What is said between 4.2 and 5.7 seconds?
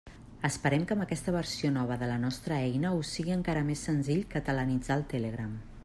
catalanitzar el Telegram.